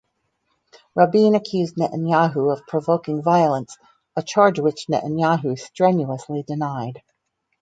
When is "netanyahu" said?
1.75-2.51, 4.89-5.59